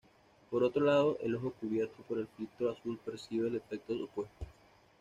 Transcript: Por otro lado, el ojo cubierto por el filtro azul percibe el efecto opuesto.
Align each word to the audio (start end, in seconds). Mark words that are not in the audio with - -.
Por 0.49 0.63
otro 0.63 0.83
lado, 0.83 1.19
el 1.21 1.35
ojo 1.35 1.53
cubierto 1.53 2.01
por 2.09 2.17
el 2.17 2.27
filtro 2.35 2.71
azul 2.71 2.97
percibe 3.05 3.49
el 3.49 3.57
efecto 3.57 3.93
opuesto. 4.03 4.47